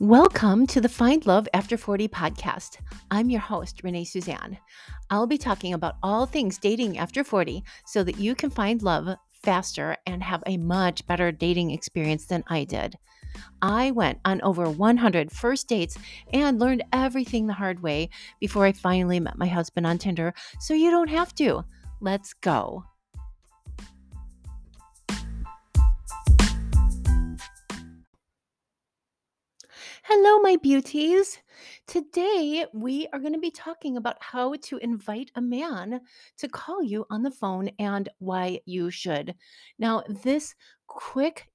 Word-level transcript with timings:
Welcome 0.00 0.68
to 0.68 0.80
the 0.80 0.88
Find 0.88 1.26
Love 1.26 1.48
After 1.52 1.76
40 1.76 2.06
podcast. 2.06 2.76
I'm 3.10 3.30
your 3.30 3.40
host, 3.40 3.82
Renee 3.82 4.04
Suzanne. 4.04 4.56
I'll 5.10 5.26
be 5.26 5.38
talking 5.38 5.74
about 5.74 5.96
all 6.04 6.24
things 6.24 6.56
dating 6.56 6.98
after 6.98 7.24
40 7.24 7.64
so 7.84 8.04
that 8.04 8.16
you 8.16 8.36
can 8.36 8.48
find 8.48 8.80
love 8.80 9.16
faster 9.42 9.96
and 10.06 10.22
have 10.22 10.44
a 10.46 10.56
much 10.56 11.04
better 11.08 11.32
dating 11.32 11.72
experience 11.72 12.26
than 12.26 12.44
I 12.46 12.62
did. 12.62 12.94
I 13.60 13.90
went 13.90 14.20
on 14.24 14.40
over 14.42 14.70
100 14.70 15.32
first 15.32 15.66
dates 15.66 15.98
and 16.32 16.60
learned 16.60 16.84
everything 16.92 17.48
the 17.48 17.54
hard 17.54 17.82
way 17.82 18.10
before 18.38 18.66
I 18.66 18.70
finally 18.70 19.18
met 19.18 19.36
my 19.36 19.48
husband 19.48 19.84
on 19.84 19.98
Tinder, 19.98 20.32
so 20.60 20.74
you 20.74 20.92
don't 20.92 21.10
have 21.10 21.34
to. 21.34 21.64
Let's 22.00 22.34
go. 22.34 22.84
Hello, 30.04 30.38
my 30.40 30.56
beauties. 30.56 31.38
Today, 31.86 32.66
we 32.72 33.08
are 33.12 33.18
going 33.18 33.32
to 33.32 33.38
be 33.38 33.50
talking 33.50 33.96
about 33.96 34.16
how 34.20 34.54
to 34.62 34.78
invite 34.78 35.30
a 35.34 35.40
man 35.40 36.00
to 36.38 36.48
call 36.48 36.82
you 36.82 37.04
on 37.10 37.22
the 37.22 37.30
phone 37.30 37.70
and 37.78 38.08
why 38.18 38.60
you 38.64 38.90
should. 38.90 39.34
Now, 39.78 40.04
this 40.22 40.54
quick, 40.86 41.48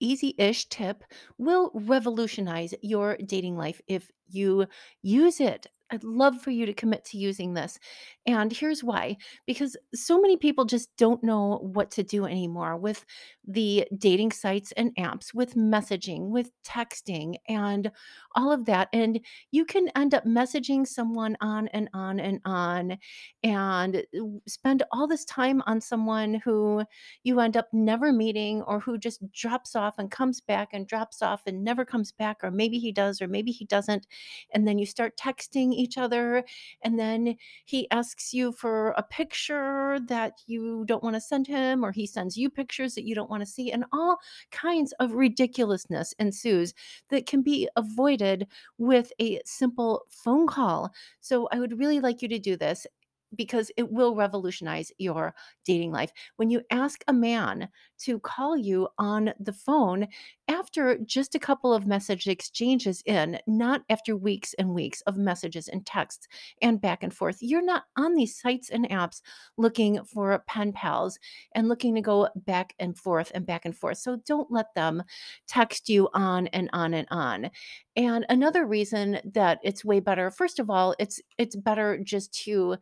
easy 0.00 0.34
ish 0.38 0.68
tip 0.68 1.04
will 1.38 1.70
revolutionize 1.74 2.74
your 2.82 3.16
dating 3.26 3.56
life 3.56 3.80
if 3.86 4.10
you 4.28 4.66
use 5.02 5.40
it. 5.40 5.66
I'd 5.90 6.04
love 6.04 6.40
for 6.40 6.50
you 6.50 6.64
to 6.64 6.72
commit 6.72 7.04
to 7.06 7.18
using 7.18 7.52
this. 7.52 7.78
And 8.26 8.50
here's 8.50 8.82
why 8.82 9.18
because 9.46 9.76
so 9.94 10.20
many 10.20 10.38
people 10.38 10.64
just 10.64 10.88
don't 10.96 11.22
know 11.22 11.58
what 11.58 11.90
to 11.92 12.02
do 12.02 12.24
anymore 12.24 12.78
with 12.78 13.04
the 13.46 13.86
dating 13.98 14.32
sites 14.32 14.72
and 14.72 14.94
apps, 14.96 15.34
with 15.34 15.54
messaging, 15.54 16.28
with 16.28 16.50
texting, 16.62 17.34
and 17.48 17.90
all 18.34 18.52
of 18.52 18.64
that. 18.66 18.88
And 18.92 19.20
you 19.50 19.64
can 19.64 19.88
end 19.96 20.14
up 20.14 20.24
messaging 20.24 20.86
someone 20.86 21.36
on 21.40 21.68
and 21.68 21.88
on 21.92 22.20
and 22.20 22.40
on 22.44 22.98
and 23.42 24.04
spend 24.46 24.82
all 24.92 25.06
this 25.06 25.24
time 25.24 25.62
on 25.66 25.80
someone 25.80 26.34
who 26.44 26.84
you 27.24 27.40
end 27.40 27.56
up 27.56 27.68
never 27.72 28.12
meeting 28.12 28.62
or 28.62 28.78
who 28.80 28.96
just 28.96 29.20
drops 29.32 29.74
off 29.74 29.98
and 29.98 30.10
comes 30.10 30.40
back 30.40 30.70
and 30.72 30.86
drops 30.86 31.22
off 31.22 31.42
and 31.46 31.64
never 31.64 31.84
comes 31.84 32.12
back, 32.12 32.38
or 32.42 32.50
maybe 32.50 32.78
he 32.78 32.92
does, 32.92 33.20
or 33.20 33.28
maybe 33.28 33.50
he 33.50 33.64
doesn't. 33.64 34.06
And 34.52 34.68
then 34.68 34.78
you 34.78 34.86
start 34.86 35.16
texting 35.16 35.72
each 35.72 35.98
other, 35.98 36.44
and 36.82 36.98
then 36.98 37.36
he 37.64 37.90
asks 37.90 38.32
you 38.32 38.52
for 38.52 38.90
a 38.92 39.02
picture 39.02 39.98
that 40.06 40.34
you 40.46 40.84
don't 40.86 41.02
want 41.02 41.16
to 41.16 41.20
send 41.20 41.46
him, 41.46 41.84
or 41.84 41.92
he 41.92 42.06
sends 42.06 42.36
you 42.36 42.48
pictures 42.50 42.94
that 42.94 43.04
you 43.04 43.14
don't 43.14 43.30
want 43.32 43.42
to 43.42 43.50
see, 43.50 43.72
and 43.72 43.84
all 43.92 44.18
kinds 44.52 44.92
of 45.00 45.14
ridiculousness 45.14 46.14
ensues 46.20 46.74
that 47.10 47.26
can 47.26 47.42
be 47.42 47.68
avoided 47.76 48.46
with 48.78 49.12
a 49.20 49.40
simple 49.44 50.06
phone 50.10 50.46
call. 50.46 50.92
So 51.20 51.48
I 51.52 51.58
would 51.60 51.78
really 51.78 52.00
like 52.00 52.22
you 52.22 52.28
to 52.28 52.38
do 52.38 52.56
this 52.56 52.86
because 53.34 53.70
it 53.78 53.90
will 53.90 54.14
revolutionize 54.14 54.92
your 54.98 55.34
dating 55.64 55.90
life. 55.90 56.12
When 56.36 56.50
you 56.50 56.62
ask 56.70 57.02
a 57.08 57.14
man 57.14 57.68
to 58.00 58.18
call 58.20 58.56
you 58.58 58.88
on 58.98 59.32
the 59.40 59.54
phone 59.54 60.08
after 60.52 60.98
just 60.98 61.34
a 61.34 61.38
couple 61.38 61.72
of 61.72 61.86
message 61.86 62.28
exchanges 62.28 63.02
in, 63.06 63.38
not 63.46 63.82
after 63.88 64.16
weeks 64.16 64.54
and 64.58 64.74
weeks 64.74 65.00
of 65.02 65.16
messages 65.16 65.68
and 65.68 65.84
texts 65.86 66.28
and 66.60 66.80
back 66.80 67.02
and 67.02 67.14
forth, 67.14 67.38
you're 67.40 67.64
not 67.64 67.84
on 67.96 68.14
these 68.14 68.38
sites 68.38 68.68
and 68.70 68.88
apps 68.90 69.22
looking 69.56 70.04
for 70.04 70.38
pen 70.46 70.72
pals 70.72 71.18
and 71.54 71.68
looking 71.68 71.94
to 71.94 72.00
go 72.02 72.28
back 72.36 72.74
and 72.78 72.98
forth 72.98 73.32
and 73.34 73.46
back 73.46 73.64
and 73.64 73.76
forth. 73.76 73.98
So 73.98 74.16
don't 74.26 74.50
let 74.50 74.74
them 74.74 75.02
text 75.48 75.88
you 75.88 76.08
on 76.12 76.48
and 76.48 76.68
on 76.72 76.92
and 76.94 77.08
on. 77.10 77.50
And 77.96 78.26
another 78.28 78.66
reason 78.66 79.20
that 79.32 79.58
it's 79.62 79.84
way 79.84 80.00
better, 80.00 80.30
first 80.30 80.58
of 80.58 80.70
all, 80.70 80.94
it's 80.98 81.20
it's 81.38 81.56
better 81.56 81.98
just 81.98 82.32
to 82.44 82.76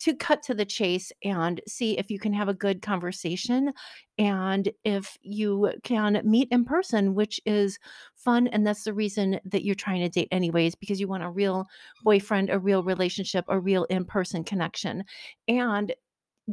to 0.00 0.14
cut 0.14 0.42
to 0.42 0.54
the 0.54 0.64
chase 0.64 1.12
and 1.24 1.60
see 1.68 1.98
if 1.98 2.10
you 2.10 2.18
can 2.18 2.32
have 2.32 2.48
a 2.48 2.54
good 2.54 2.82
conversation 2.82 3.72
and 4.18 4.70
if 4.84 5.16
you 5.22 5.72
can 5.84 6.20
meet 6.24 6.48
in 6.50 6.64
person, 6.64 7.14
which 7.14 7.40
is 7.46 7.78
fun. 8.16 8.46
And 8.48 8.66
that's 8.66 8.84
the 8.84 8.94
reason 8.94 9.40
that 9.44 9.64
you're 9.64 9.74
trying 9.74 10.00
to 10.00 10.08
date, 10.08 10.28
anyways, 10.30 10.74
because 10.74 11.00
you 11.00 11.08
want 11.08 11.22
a 11.22 11.30
real 11.30 11.66
boyfriend, 12.02 12.50
a 12.50 12.58
real 12.58 12.82
relationship, 12.82 13.44
a 13.48 13.60
real 13.60 13.84
in 13.84 14.04
person 14.04 14.42
connection. 14.42 15.04
And 15.48 15.94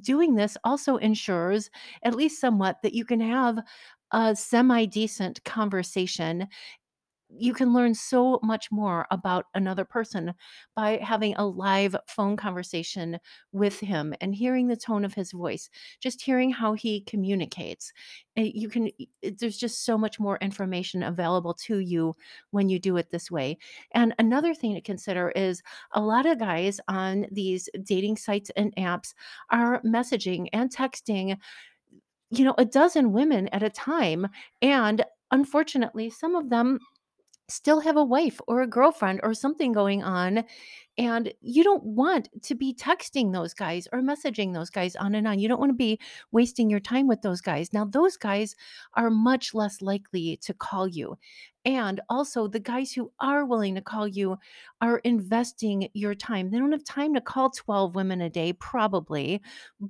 doing 0.02 0.36
this 0.36 0.58
also 0.64 0.98
ensures, 0.98 1.70
at 2.04 2.16
least 2.16 2.42
somewhat, 2.42 2.78
that 2.84 2.94
you 2.94 3.06
can 3.06 3.20
have 3.20 3.60
a 4.12 4.36
semi 4.36 4.86
decent 4.86 5.44
conversation 5.44 6.48
you 7.30 7.54
can 7.54 7.74
learn 7.74 7.94
so 7.94 8.40
much 8.42 8.72
more 8.72 9.06
about 9.12 9.46
another 9.54 9.84
person 9.84 10.34
by 10.76 10.98
having 10.98 11.36
a 11.36 11.46
live 11.46 11.96
phone 12.08 12.38
conversation 12.38 13.20
with 13.52 13.80
him 13.82 14.14
and 14.22 14.34
hearing 14.34 14.68
the 14.68 14.78
tone 14.78 15.04
of 15.04 15.14
his 15.14 15.32
voice, 15.34 15.70
just 16.00 16.22
hearing 16.22 16.52
how 16.52 16.74
he 16.74 17.02
communicates. 17.02 17.92
Eh, 18.38 18.52
You 18.54 18.70
can, 18.70 18.90
there's 19.22 19.58
just 19.58 19.84
so 19.84 19.98
much 19.98 20.20
more 20.20 20.38
information 20.38 21.04
available 21.04 21.54
to 21.66 21.80
you 21.80 22.16
when 22.52 22.70
you 22.70 22.80
do 22.80 22.96
it 22.98 23.10
this 23.12 23.30
way. 23.30 23.58
And 23.92 24.16
another 24.20 24.54
thing 24.54 24.74
to 24.76 24.82
consider 24.82 25.30
is 25.32 25.62
a 25.92 26.02
lot 26.02 26.26
of 26.26 26.40
guys 26.40 26.80
on 26.88 27.26
these 27.32 27.70
dating 27.84 28.18
sites 28.18 28.52
and 28.56 28.76
apps 28.78 29.14
are 29.50 29.82
messaging 29.82 30.48
and 30.54 30.74
texting, 30.74 31.38
you 32.30 32.44
know, 32.44 32.56
a 32.58 32.66
dozen 32.66 33.14
women 33.14 33.48
at 33.50 33.64
a 33.64 33.70
time. 33.70 34.28
And 34.62 35.04
unfortunately, 35.32 36.10
some 36.10 36.36
of 36.36 36.50
them 36.50 36.80
still 37.50 37.80
have 37.82 37.98
a 37.98 38.04
wife 38.04 38.40
or 38.48 38.62
a 38.62 38.68
girlfriend 38.68 39.20
or 39.24 39.34
something 39.34 39.72
going 39.72 40.04
on 40.04 40.44
and 40.98 41.32
you 41.42 41.64
don't 41.64 41.84
want 41.84 42.30
to 42.44 42.56
be 42.56 42.74
texting 42.74 43.32
those 43.32 43.54
guys 43.54 43.88
or 43.92 44.02
messaging 44.02 44.54
those 44.54 44.70
guys 44.70 44.96
on 44.96 45.14
and 45.16 45.28
on. 45.28 45.40
You 45.40 45.48
don't 45.48 45.60
want 45.60 45.70
to 45.70 45.76
be 45.76 46.00
wasting 46.32 46.70
your 46.70 46.80
time 46.80 47.08
with 47.08 47.22
those 47.22 47.42
guys. 47.42 47.72
Now, 47.72 47.86
those 47.86 48.18
guys 48.18 48.56
are 48.96 49.10
much 49.10 49.54
less 49.54 49.82
likely 49.82 50.38
to 50.38 50.54
call 50.54 50.88
you. 50.88 51.18
And 51.68 52.00
also, 52.10 52.48
the 52.48 52.62
guys 52.62 52.94
who 52.94 53.12
are 53.20 53.44
willing 53.44 53.76
to 53.76 53.82
call 53.82 54.08
you 54.08 54.38
are 54.80 55.00
investing 55.00 55.90
your 55.94 56.16
time. 56.16 56.50
They 56.50 56.60
don't 56.60 56.72
have 56.72 56.86
time 56.86 57.14
to 57.14 57.20
call 57.20 57.50
12 57.50 57.94
women 57.94 58.22
a 58.22 58.30
day, 58.30 58.54
probably, 58.54 59.42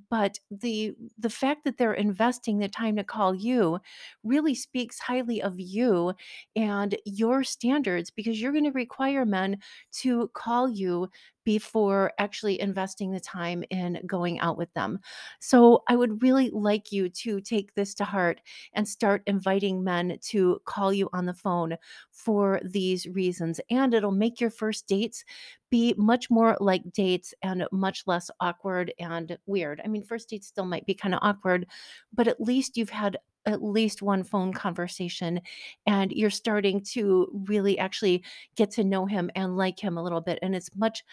but 0.10 0.40
the 0.50 0.96
the 1.20 1.30
fact 1.30 1.66
that 1.66 1.78
they're 1.78 1.94
investing 1.94 2.58
the 2.58 2.68
time 2.68 2.96
to 2.96 3.04
call 3.04 3.36
you 3.36 3.78
really 4.24 4.56
speaks 4.56 4.98
highly 4.98 5.40
of 5.40 5.60
you 5.60 6.14
and 6.56 6.98
your 7.06 7.44
standards 7.44 8.10
because 8.10 8.42
you're 8.42 8.54
going 8.54 8.64
to 8.64 8.72
require 8.72 9.24
men 9.24 9.60
to 10.00 10.32
call 10.34 10.68
you 10.68 10.97
before 11.44 12.12
actually 12.20 12.60
investing 12.60 13.12
the 13.12 13.20
time 13.20 13.64
in 13.70 14.00
going 14.06 14.40
out 14.40 14.58
with 14.58 14.74
them. 14.74 15.00
So 15.40 15.84
I 15.88 15.96
would 15.96 16.22
really 16.22 16.50
like 16.50 16.92
you 16.92 17.10
to 17.10 17.40
take 17.40 17.74
this 17.74 17.94
to 17.96 18.04
heart 18.04 18.42
and 18.74 18.88
start 18.88 19.24
inviting 19.28 19.84
men 19.84 20.18
to 20.24 20.60
call 20.66 20.92
you 20.92 21.10
on 21.14 21.26
the 21.26 21.34
phone 21.34 21.78
for 22.12 22.60
these 22.64 23.08
reasons. 23.08 23.62
And 23.70 23.94
it'll 23.94 24.12
make 24.12 24.42
your 24.42 24.50
first 24.50 24.88
dates 24.88 25.24
be 25.70 25.94
much 25.98 26.30
more 26.30 26.58
like 26.60 26.92
dates 26.92 27.34
and 27.42 27.66
much 27.72 28.04
less 28.08 28.30
awkward 28.40 28.94
and 29.00 29.38
weird. 29.46 29.82
I 29.84 29.88
mean, 29.88 30.04
first 30.04 30.30
dates 30.30 30.48
still 30.48 30.66
might 30.66 30.86
be 30.86 30.94
kind 30.94 31.14
of 31.14 31.20
awkward, 31.24 31.68
but 32.14 32.28
at 32.28 32.42
least 32.42 32.78
you've 32.78 32.90
had 32.90 33.18
at 33.48 33.64
least 33.64 34.02
one 34.02 34.24
phone 34.24 34.54
conversation 34.54 35.42
and 35.88 36.12
you're 36.12 36.30
starting 36.30 36.82
to 36.82 37.28
really 37.48 37.80
actually 37.80 38.24
get 38.56 38.70
to 38.72 38.84
know 38.84 39.06
him 39.06 39.32
and 39.36 39.58
like 39.58 39.80
him 39.80 39.98
a 39.98 40.04
little 40.04 40.22
bit 40.22 40.38
and 40.42 40.56
it's 40.56 40.70
much 40.76 41.04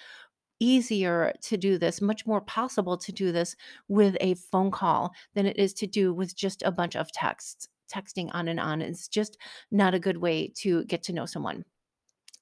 easier 0.60 1.32
to 1.42 1.56
do 1.56 1.78
this, 1.78 2.00
much 2.00 2.26
more 2.26 2.40
possible 2.40 2.96
to 2.96 3.12
do 3.12 3.32
this 3.32 3.56
with 3.88 4.16
a 4.20 4.34
phone 4.34 4.70
call 4.70 5.12
than 5.34 5.46
it 5.46 5.58
is 5.58 5.74
to 5.74 5.86
do 5.86 6.12
with 6.12 6.34
just 6.36 6.62
a 6.62 6.72
bunch 6.72 6.96
of 6.96 7.10
texts. 7.12 7.68
Texting 7.92 8.30
on 8.32 8.48
and 8.48 8.58
on 8.58 8.80
is 8.80 9.08
just 9.08 9.36
not 9.70 9.94
a 9.94 10.00
good 10.00 10.16
way 10.16 10.48
to 10.56 10.84
get 10.84 11.02
to 11.04 11.12
know 11.12 11.26
someone. 11.26 11.64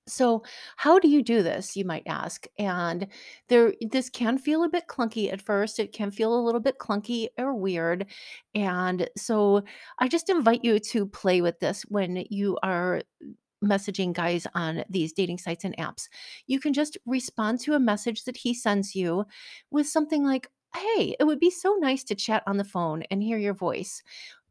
So, 0.09 0.43
how 0.77 0.99
do 0.99 1.09
you 1.09 1.23
do 1.23 1.43
this, 1.45 1.77
you 1.77 1.85
might 1.85 2.03
ask? 2.07 2.47
And 2.59 3.07
there 3.49 3.73
this 3.81 4.11
can 4.11 4.37
feel 4.37 4.65
a 4.65 4.69
bit 4.69 4.89
clunky 4.89 5.33
at 5.33 5.41
first. 5.41 5.79
It 5.79 5.93
can 5.93 6.11
feel 6.11 6.35
a 6.35 6.43
little 6.45 6.61
bit 6.61 6.79
clunky 6.79 7.29
or 7.39 7.55
weird. 7.55 8.07
And 8.55 9.09
so 9.17 9.63
I 10.01 10.09
just 10.09 10.29
invite 10.29 10.65
you 10.65 10.81
to 10.81 11.07
play 11.07 11.41
with 11.41 11.61
this 11.61 11.83
when 11.89 12.25
you 12.31 12.59
are 12.65 13.03
messaging 13.65 14.13
guys 14.13 14.47
on 14.55 14.85
these 14.91 15.13
dating 15.13 15.39
sites 15.39 15.65
and 15.65 15.77
apps. 15.77 16.09
You 16.49 16.59
can 16.59 16.73
just 16.73 16.99
respond 17.07 17.61
to 17.61 17.75
a 17.75 17.81
message 17.81 18.25
that 18.25 18.37
he 18.39 18.55
sends 18.55 18.95
you 18.97 19.25
with 19.71 19.87
something 19.87 20.25
like, 20.25 20.49
Hey, 20.75 21.15
it 21.21 21.25
would 21.25 21.39
be 21.39 21.51
so 21.51 21.77
nice 21.81 22.03
to 22.05 22.15
chat 22.15 22.43
on 22.47 22.57
the 22.57 22.65
phone 22.65 23.03
and 23.11 23.23
hear 23.23 23.37
your 23.39 23.53
voice 23.55 24.03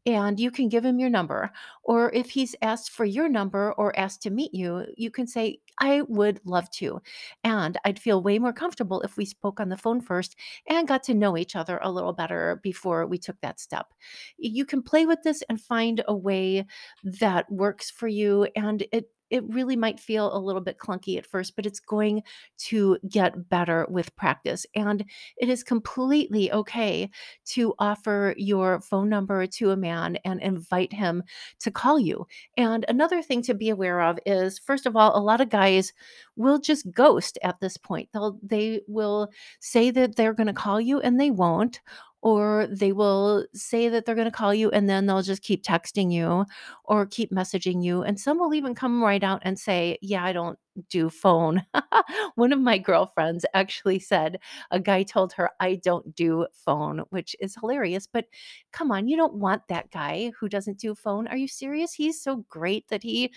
and 0.05 0.39
you 0.39 0.51
can 0.51 0.69
give 0.69 0.83
him 0.83 0.99
your 0.99 1.09
number. 1.09 1.51
Or 1.83 2.11
if 2.13 2.29
he's 2.31 2.55
asked 2.61 2.89
for 2.91 3.05
your 3.05 3.29
number 3.29 3.73
or 3.73 3.97
asked 3.97 4.21
to 4.23 4.29
meet 4.29 4.53
you, 4.53 4.85
you 4.97 5.11
can 5.11 5.27
say, 5.27 5.59
I 5.79 6.01
would 6.03 6.39
love 6.43 6.69
to. 6.71 7.01
And 7.43 7.77
I'd 7.85 7.99
feel 7.99 8.21
way 8.21 8.39
more 8.39 8.53
comfortable 8.53 9.01
if 9.01 9.17
we 9.17 9.25
spoke 9.25 9.59
on 9.59 9.69
the 9.69 9.77
phone 9.77 10.01
first 10.01 10.35
and 10.67 10.87
got 10.87 11.03
to 11.03 11.13
know 11.13 11.37
each 11.37 11.55
other 11.55 11.79
a 11.81 11.91
little 11.91 12.13
better 12.13 12.59
before 12.63 13.05
we 13.05 13.17
took 13.17 13.39
that 13.41 13.59
step. 13.59 13.93
You 14.37 14.65
can 14.65 14.81
play 14.81 15.05
with 15.05 15.19
this 15.23 15.43
and 15.49 15.59
find 15.61 16.03
a 16.07 16.15
way 16.15 16.65
that 17.03 17.51
works 17.51 17.89
for 17.89 18.07
you. 18.07 18.47
And 18.55 18.83
it 18.91 19.09
it 19.31 19.43
really 19.47 19.75
might 19.75 19.99
feel 19.99 20.35
a 20.35 20.37
little 20.37 20.61
bit 20.61 20.77
clunky 20.77 21.17
at 21.17 21.25
first, 21.25 21.55
but 21.55 21.65
it's 21.65 21.79
going 21.79 22.21
to 22.57 22.97
get 23.09 23.49
better 23.49 23.87
with 23.89 24.15
practice. 24.15 24.65
And 24.75 25.03
it 25.37 25.49
is 25.49 25.63
completely 25.63 26.51
okay 26.51 27.09
to 27.45 27.73
offer 27.79 28.35
your 28.37 28.81
phone 28.81 29.09
number 29.09 29.47
to 29.47 29.71
a 29.71 29.77
man 29.77 30.17
and 30.25 30.41
invite 30.41 30.93
him 30.93 31.23
to 31.59 31.71
call 31.71 31.99
you. 31.99 32.27
And 32.57 32.85
another 32.87 33.21
thing 33.21 33.41
to 33.43 33.53
be 33.53 33.69
aware 33.69 34.01
of 34.01 34.19
is 34.25 34.59
first 34.59 34.85
of 34.85 34.95
all, 34.95 35.17
a 35.17 35.19
lot 35.19 35.41
of 35.41 35.49
guys 35.49 35.93
will 36.35 36.59
just 36.59 36.91
ghost 36.91 37.37
at 37.43 37.59
this 37.59 37.77
point. 37.77 38.09
They'll 38.13 38.39
they 38.43 38.81
will 38.87 39.29
say 39.59 39.91
that 39.91 40.15
they're 40.15 40.33
going 40.33 40.47
to 40.47 40.53
call 40.53 40.81
you 40.81 40.99
and 40.99 41.19
they 41.19 41.31
won't 41.31 41.79
or 42.21 42.67
they 42.69 42.91
will 42.91 43.45
say 43.53 43.89
that 43.89 44.05
they're 44.05 44.15
going 44.15 44.25
to 44.25 44.31
call 44.31 44.53
you 44.53 44.69
and 44.71 44.87
then 44.89 45.05
they'll 45.05 45.23
just 45.23 45.41
keep 45.41 45.63
texting 45.63 46.11
you 46.11 46.45
or 46.85 47.05
keep 47.05 47.31
messaging 47.31 47.83
you. 47.83 48.03
And 48.03 48.19
some 48.19 48.37
will 48.37 48.53
even 48.53 48.75
come 48.75 49.03
right 49.03 49.23
out 49.23 49.41
and 49.43 49.57
say, 49.59 49.97
Yeah, 50.01 50.23
I 50.23 50.33
don't 50.33 50.57
do 50.89 51.09
phone. 51.09 51.63
One 52.35 52.53
of 52.53 52.59
my 52.59 52.77
girlfriends 52.77 53.45
actually 53.53 53.99
said 53.99 54.39
a 54.69 54.79
guy 54.79 55.03
told 55.03 55.33
her, 55.33 55.49
I 55.59 55.75
don't 55.75 56.15
do 56.15 56.45
phone, 56.53 56.99
which 57.09 57.35
is 57.39 57.55
hilarious. 57.59 58.07
But 58.07 58.25
come 58.71 58.91
on, 58.91 59.07
you 59.07 59.17
don't 59.17 59.35
want 59.35 59.63
that 59.69 59.91
guy 59.91 60.31
who 60.39 60.47
doesn't 60.47 60.79
do 60.79 60.95
phone. 60.95 61.27
Are 61.27 61.37
you 61.37 61.47
serious? 61.47 61.93
He's 61.93 62.21
so 62.21 62.45
great 62.49 62.87
that 62.89 63.03
he 63.03 63.33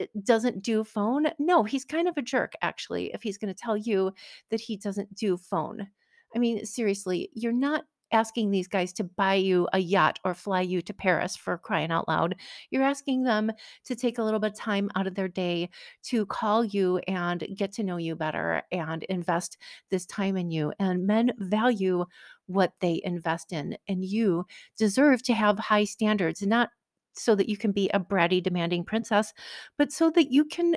eh, 0.00 0.06
doesn't 0.24 0.62
do 0.62 0.84
phone. 0.84 1.26
No, 1.38 1.64
he's 1.64 1.84
kind 1.84 2.08
of 2.08 2.16
a 2.16 2.22
jerk, 2.22 2.54
actually, 2.62 3.12
if 3.14 3.22
he's 3.22 3.38
going 3.38 3.52
to 3.52 3.60
tell 3.60 3.76
you 3.76 4.12
that 4.50 4.60
he 4.60 4.76
doesn't 4.76 5.14
do 5.14 5.36
phone. 5.36 5.88
I 6.34 6.38
mean, 6.38 6.64
seriously, 6.64 7.30
you're 7.34 7.52
not 7.52 7.84
asking 8.12 8.50
these 8.50 8.68
guys 8.68 8.92
to 8.94 9.04
buy 9.04 9.34
you 9.34 9.68
a 9.72 9.78
yacht 9.78 10.18
or 10.24 10.34
fly 10.34 10.60
you 10.60 10.82
to 10.82 10.94
Paris 10.94 11.36
for 11.36 11.58
crying 11.58 11.90
out 11.90 12.08
loud. 12.08 12.36
You're 12.70 12.82
asking 12.82 13.24
them 13.24 13.52
to 13.84 13.94
take 13.94 14.18
a 14.18 14.22
little 14.22 14.40
bit 14.40 14.52
of 14.52 14.58
time 14.58 14.90
out 14.96 15.06
of 15.06 15.14
their 15.14 15.28
day 15.28 15.70
to 16.04 16.26
call 16.26 16.64
you 16.64 16.98
and 17.06 17.46
get 17.56 17.72
to 17.72 17.82
know 17.82 17.96
you 17.96 18.16
better 18.16 18.62
and 18.72 19.02
invest 19.04 19.58
this 19.90 20.06
time 20.06 20.36
in 20.36 20.50
you. 20.50 20.72
And 20.78 21.06
men 21.06 21.32
value 21.38 22.04
what 22.46 22.72
they 22.80 23.00
invest 23.04 23.52
in, 23.52 23.76
and 23.86 24.04
you 24.04 24.44
deserve 24.76 25.22
to 25.22 25.34
have 25.34 25.58
high 25.58 25.84
standards, 25.84 26.42
not 26.42 26.70
so 27.14 27.34
that 27.34 27.48
you 27.48 27.56
can 27.56 27.72
be 27.72 27.88
a 27.90 28.00
bratty, 28.00 28.42
demanding 28.42 28.84
princess, 28.84 29.32
but 29.78 29.92
so 29.92 30.10
that 30.10 30.32
you 30.32 30.44
can 30.44 30.76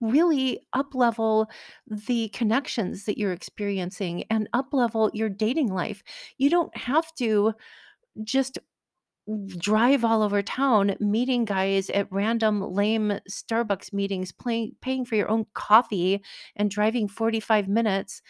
really 0.00 0.60
up 0.72 0.94
level 0.94 1.48
the 1.86 2.28
connections 2.28 3.04
that 3.04 3.18
you're 3.18 3.32
experiencing 3.32 4.24
and 4.30 4.48
up 4.52 4.68
level 4.72 5.10
your 5.12 5.28
dating 5.28 5.72
life. 5.72 6.02
You 6.38 6.50
don't 6.50 6.76
have 6.76 7.12
to 7.16 7.52
just 8.24 8.58
drive 9.58 10.04
all 10.04 10.22
over 10.22 10.40
town 10.40 10.96
meeting 11.00 11.44
guys 11.44 11.90
at 11.90 12.10
random 12.10 12.62
lame 12.62 13.20
Starbucks 13.30 13.92
meetings, 13.92 14.32
playing, 14.32 14.72
paying 14.80 15.04
for 15.04 15.16
your 15.16 15.28
own 15.28 15.44
coffee 15.54 16.22
and 16.56 16.70
driving 16.70 17.08
45 17.08 17.68
minutes 17.68 18.22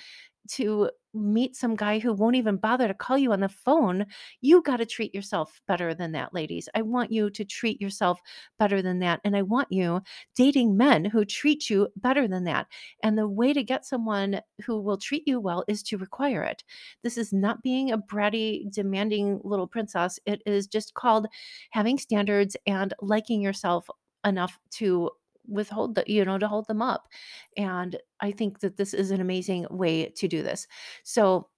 to 0.53 0.91
meet 1.19 1.57
some 1.57 1.77
guy 1.77 1.99
who 1.99 2.13
won't 2.13 2.37
even 2.37 2.57
bother 2.57 2.89
to 2.89 2.95
call 2.95 3.19
you 3.19 3.33
on 3.33 3.41
the 3.41 3.49
phone, 3.49 4.07
you 4.41 4.63
got 4.63 4.79
to 4.79 4.87
treat 4.87 5.15
yourself 5.15 5.61
better 5.69 5.95
than 5.95 6.13
that, 6.13 6.33
ladies. 6.33 6.69
I 6.75 6.83
want 6.83 7.13
you 7.13 7.31
to 7.31 7.45
treat 7.45 7.81
yourself 7.81 8.21
better 8.59 8.81
than 8.81 9.01
that. 9.01 9.21
And 9.25 9.37
I 9.37 9.43
want 9.43 9.71
you 9.71 10.03
dating 10.37 10.77
men 10.77 11.05
who 11.05 11.25
treat 11.25 11.69
you 11.69 11.89
better 11.97 12.29
than 12.29 12.45
that. 12.45 12.69
And 13.03 13.19
the 13.19 13.29
way 13.29 13.53
to 13.53 13.63
get 13.63 13.85
someone 13.85 14.41
who 14.65 14.81
will 14.81 14.99
treat 14.99 15.25
you 15.27 15.41
well 15.41 15.65
is 15.69 15.83
to 15.85 15.99
require 15.99 16.43
it. 16.43 16.65
This 17.03 17.19
is 17.19 17.33
not 17.33 17.63
being 17.63 17.91
a 17.91 17.99
bratty, 17.99 18.71
demanding 18.73 19.41
little 19.45 19.67
princess. 19.67 20.19
It 20.27 20.43
is 20.47 20.67
just 20.67 20.95
called 20.95 21.27
having 21.71 21.99
standards 21.99 22.57
and 22.67 22.95
liking 23.01 23.41
yourself 23.41 23.89
enough 24.25 24.59
to 24.71 25.11
withhold 25.49 25.95
the 25.95 26.05
you 26.07 26.25
know 26.25 26.39
to 26.39 26.49
hold 26.49 26.67
them 26.69 26.83
up 26.83 27.09
and 27.57 27.97
i 28.21 28.31
think 28.31 28.61
that 28.61 28.77
this 28.77 28.95
is 28.95 29.11
an 29.11 29.21
amazing 29.21 29.67
way 29.71 30.07
to 30.17 30.29
do 30.29 30.43
this. 30.43 30.67
So 31.05 31.49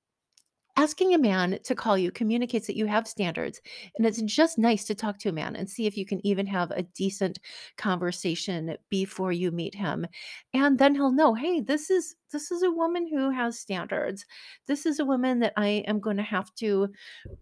Asking 0.80 1.12
a 1.12 1.18
man 1.18 1.58
to 1.64 1.74
call 1.74 1.98
you 1.98 2.10
communicates 2.10 2.66
that 2.66 2.76
you 2.76 2.86
have 2.86 3.06
standards, 3.06 3.60
and 3.96 4.06
it's 4.06 4.22
just 4.22 4.56
nice 4.56 4.84
to 4.86 4.94
talk 4.94 5.18
to 5.18 5.28
a 5.28 5.32
man 5.32 5.54
and 5.54 5.68
see 5.68 5.86
if 5.86 5.94
you 5.96 6.06
can 6.06 6.24
even 6.26 6.46
have 6.46 6.70
a 6.70 6.82
decent 6.84 7.38
conversation 7.76 8.76
before 8.88 9.30
you 9.32 9.50
meet 9.50 9.74
him. 9.74 10.06
And 10.54 10.78
then 10.78 10.94
he'll 10.94 11.12
know, 11.12 11.34
"Hey, 11.34 11.60
this 11.60 11.90
is 11.90 12.14
this 12.32 12.50
is 12.50 12.62
a 12.62 12.70
woman 12.70 13.06
who 13.08 13.30
has 13.30 13.58
standards. 13.58 14.24
This 14.66 14.86
is 14.86 14.98
a 14.98 15.04
woman 15.04 15.40
that 15.40 15.52
I 15.56 15.84
am 15.86 16.00
going 16.00 16.16
to 16.16 16.22
have 16.22 16.54
to 16.56 16.88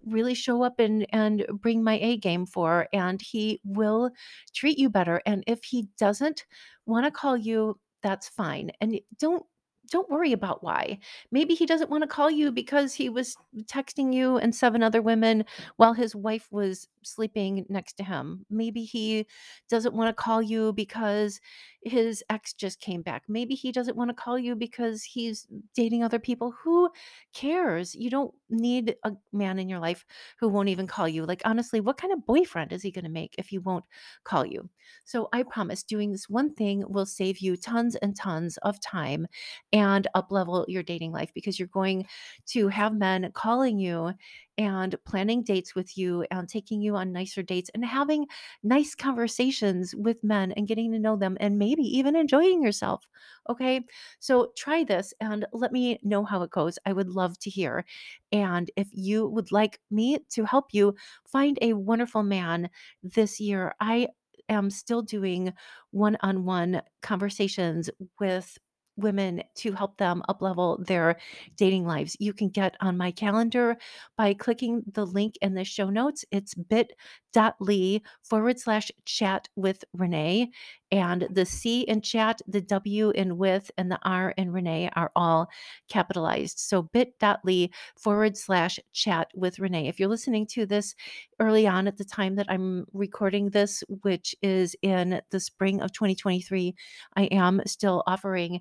really 0.05 0.35
show 0.35 0.63
up 0.63 0.81
and 0.81 1.07
and 1.11 1.47
bring 1.61 1.85
my 1.85 1.99
A 2.01 2.17
game 2.17 2.47
for 2.47 2.89
and 2.93 3.21
he 3.23 3.61
will 3.65 4.11
treat 4.55 4.79
you 4.79 4.91
better. 4.91 5.23
And 5.27 5.45
if 5.47 5.65
he 5.65 5.89
doesn't 5.99 6.47
want 6.87 7.05
to 7.07 7.11
call 7.11 7.37
you, 7.37 7.79
that's 8.03 8.29
fine. 8.29 8.71
And 8.81 9.01
don't 9.19 9.45
don't 9.91 10.11
worry 10.11 10.33
about 10.33 10.63
why. 10.63 10.99
Maybe 11.31 11.55
he 11.55 11.67
doesn't 11.67 11.91
want 11.91 12.03
to 12.03 12.09
call 12.09 12.31
you 12.31 12.53
because 12.53 12.95
he 12.95 13.09
was 13.09 13.37
texting 13.65 14.13
you 14.13 14.37
and 14.39 14.55
seven 14.55 14.83
other 14.83 15.03
women 15.03 15.45
while 15.77 15.95
his 15.95 16.15
wife 16.15 16.49
was 16.51 16.89
sleeping 17.03 17.65
next 17.69 17.95
to 17.95 18.05
him. 18.05 18.45
Maybe 18.51 18.85
he 18.85 19.27
doesn't 19.69 19.95
want 19.95 20.09
to 20.09 20.23
call 20.23 20.43
you 20.43 20.73
because 20.73 21.41
his 21.83 22.25
ex 22.29 22.53
just 22.53 22.81
came 22.81 23.03
back. 23.03 23.23
Maybe 23.29 23.55
he 23.55 23.73
doesn't 23.73 23.97
want 23.97 24.11
to 24.11 24.15
call 24.15 24.39
you 24.39 24.57
because 24.57 25.03
he's 25.05 25.47
dating 25.75 26.03
other 26.03 26.19
people. 26.19 26.53
Who 26.63 26.91
cares? 27.33 27.95
You 27.95 28.11
don't 28.11 28.35
need 28.51 28.97
a 29.05 29.13
man 29.33 29.59
in 29.59 29.69
your 29.69 29.79
life 29.79 30.05
who 30.41 30.49
won't 30.49 30.69
even 30.69 30.87
call 30.87 31.09
you. 31.09 31.25
Like, 31.25 31.43
honestly, 31.45 31.81
what 31.81 31.97
kind 31.99 32.13
of 32.13 32.27
boyfriend 32.27 32.73
is 32.73 32.83
he 32.83 32.91
going 32.91 33.05
to 33.05 33.11
make 33.11 33.35
if 33.39 33.49
he 33.49 33.59
won't 33.59 33.85
call 34.25 34.45
you? 34.45 34.69
So, 35.05 35.29
I 35.33 35.43
promise 35.45 35.83
doing 35.83 36.13
this 36.13 36.29
one 36.29 36.55
thing 36.55 36.85
will 36.89 37.07
save 37.07 37.39
you 37.39 37.57
tons 37.57 37.95
and 37.97 38.17
tons 38.17 38.57
of 38.59 38.81
time 38.81 39.27
and 39.73 40.07
up 40.15 40.31
level 40.31 40.65
your 40.69 40.83
dating 40.83 41.13
life 41.13 41.31
because 41.35 41.59
you're 41.59 41.69
going 41.69 42.07
to 42.47 42.69
have 42.69 42.95
men 42.95 43.31
calling 43.35 43.79
you 43.79 44.13
and 44.59 44.97
planning 45.05 45.43
dates 45.45 45.75
with 45.75 45.97
you 45.97 46.27
and 46.31 46.49
taking 46.49 46.83
you 46.83 46.97
on 46.97 47.13
nicer 47.13 47.43
dates 47.43 47.71
and 47.75 47.85
having 47.85 48.27
nice 48.63 48.95
conversations 48.95 49.95
with 49.95 50.23
men 50.25 50.53
and 50.53 50.69
getting 50.69 50.93
to 50.93 50.99
know 50.99 51.17
them 51.17 51.37
and 51.41 51.59
maybe 51.59 51.83
even 51.85 52.17
enjoying 52.17 52.63
yourself. 52.63 53.05
Okay. 53.49 53.83
So 54.19 54.53
try 54.57 54.85
this 54.85 55.15
and 55.21 55.47
let 55.53 55.73
me 55.73 55.99
know 56.03 56.25
how 56.25 56.43
it 56.43 56.51
goes. 56.51 56.79
I 56.85 56.93
would 56.93 57.09
love 57.09 57.39
to 57.41 57.51
hear. 57.51 57.85
And 58.33 58.71
if 58.77 58.89
you 58.93 59.27
would 59.29 59.53
like 59.53 59.81
me 59.91 60.19
to 60.31 60.45
help 60.45 60.67
you 60.73 60.95
find 61.27 61.59
a 61.63 61.75
wonderful 61.75 62.23
man 62.23 62.71
this 63.03 63.41
year, 63.41 63.75
I 63.81 64.09
am 64.49 64.71
still 64.71 65.03
doing 65.03 65.53
one 65.91 66.17
on 66.21 66.45
one 66.45 66.83
conversations 67.03 67.91
with 68.19 68.59
women 68.99 69.43
to 69.57 69.73
help 69.73 69.97
them 69.97 70.23
uplevel 70.29 70.85
their 70.87 71.17
dating 71.57 71.87
lives. 71.87 72.17
You 72.21 72.33
can 72.33 72.49
get 72.49 72.77
on 72.81 72.97
my 72.97 73.11
calendar 73.11 73.77
by 74.17 74.35
clicking 74.35 74.83
the 74.93 75.07
link 75.07 75.37
in 75.41 75.55
the 75.55 75.65
show 75.65 75.91
notes. 75.91 76.25
It's 76.31 76.55
bit.ly 76.55 78.01
forward 78.23 78.59
slash 78.59 78.91
chat 79.05 79.49
with 79.57 79.85
Renee. 79.93 80.51
And 80.91 81.29
the 81.31 81.45
C 81.45 81.83
in 81.83 82.01
chat, 82.01 82.41
the 82.47 82.61
W 82.61 83.11
in 83.11 83.37
with, 83.37 83.71
and 83.77 83.91
the 83.91 83.99
R 84.03 84.31
in 84.37 84.51
Renee 84.53 84.91
are 84.97 85.11
all 85.15 85.49
capitalized. 85.89 86.59
So 86.59 86.83
bit.ly 86.83 87.71
forward 87.99 88.37
slash 88.37 88.79
chat 88.93 89.31
with 89.35 89.59
Renee. 89.59 89.89
If 89.89 90.01
you're 90.01 90.09
listening 90.09 90.47
to 90.49 90.67
this 90.67 90.95
early 91.41 91.67
on 91.67 91.87
at 91.87 91.99
the 91.99 92.05
time 92.05 92.37
that 92.37 92.47
I'm 92.49 92.87
recording 92.93 93.51
this, 93.51 93.85
which 94.03 94.35
is 94.43 94.75
in 94.83 95.21
the 95.31 95.41
spring 95.41 95.81
of 95.83 95.93
2023, 95.93 96.75
I 97.17 97.25
am 97.25 97.61
still 97.67 98.03
offering 98.07 98.61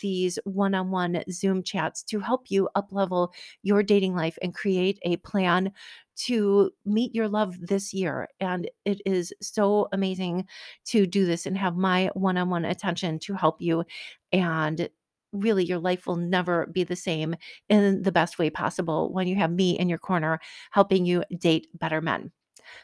these 0.00 0.38
one 0.44 0.74
on 0.74 0.90
one 0.90 1.22
Zoom 1.30 1.62
chats 1.62 2.02
to 2.04 2.20
help 2.20 2.50
you 2.50 2.68
uplevel 2.76 3.28
your 3.62 3.82
dating 3.82 4.14
life 4.14 4.38
and 4.42 4.54
create 4.54 4.98
a 5.02 5.16
plan 5.18 5.72
to 6.16 6.70
meet 6.84 7.14
your 7.14 7.28
love 7.28 7.58
this 7.60 7.92
year. 7.94 8.28
And 8.40 8.70
it 8.84 9.00
is 9.06 9.32
so 9.40 9.88
amazing 9.92 10.46
to 10.86 11.06
do 11.06 11.26
this 11.26 11.46
and 11.46 11.56
have 11.58 11.76
my 11.76 12.10
one 12.14 12.36
on 12.38 12.50
one 12.50 12.64
attention 12.64 13.18
to 13.20 13.34
help 13.34 13.60
you. 13.60 13.84
And 14.32 14.88
really, 15.32 15.64
your 15.64 15.78
life 15.78 16.06
will 16.06 16.16
never 16.16 16.66
be 16.66 16.84
the 16.84 16.96
same 16.96 17.36
in 17.68 18.02
the 18.02 18.12
best 18.12 18.38
way 18.38 18.50
possible 18.50 19.12
when 19.12 19.26
you 19.28 19.36
have 19.36 19.50
me 19.50 19.78
in 19.78 19.88
your 19.88 19.98
corner 19.98 20.40
helping 20.70 21.04
you 21.04 21.22
date 21.38 21.68
better 21.74 22.00
men. 22.00 22.32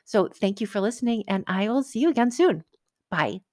So, 0.04 0.28
thank 0.28 0.60
you 0.60 0.66
for 0.66 0.80
listening, 0.80 1.24
and 1.28 1.44
I 1.46 1.68
will 1.68 1.82
see 1.82 2.00
you 2.00 2.10
again 2.10 2.30
soon. 2.30 2.64
Bye. 3.10 3.51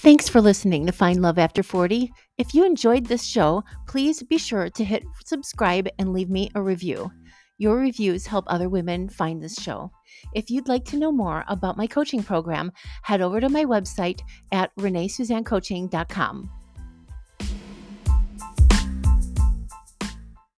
Thanks 0.00 0.28
for 0.28 0.40
listening 0.40 0.86
to 0.86 0.92
Find 0.92 1.20
Love 1.20 1.38
After 1.38 1.64
40. 1.64 2.12
If 2.38 2.54
you 2.54 2.64
enjoyed 2.64 3.04
this 3.04 3.24
show, 3.24 3.64
please 3.88 4.22
be 4.22 4.38
sure 4.38 4.70
to 4.70 4.84
hit 4.84 5.02
subscribe 5.24 5.88
and 5.98 6.12
leave 6.12 6.30
me 6.30 6.50
a 6.54 6.62
review. 6.62 7.10
Your 7.58 7.78
reviews 7.78 8.24
help 8.24 8.44
other 8.46 8.68
women 8.68 9.08
find 9.08 9.42
this 9.42 9.56
show. 9.56 9.90
If 10.36 10.50
you'd 10.50 10.68
like 10.68 10.84
to 10.86 10.98
know 10.98 11.10
more 11.10 11.44
about 11.48 11.76
my 11.76 11.88
coaching 11.88 12.22
program, 12.22 12.70
head 13.02 13.20
over 13.20 13.40
to 13.40 13.48
my 13.48 13.64
website 13.64 14.20
at 14.52 14.70
reneesuzannecoaching.com. 14.76 16.50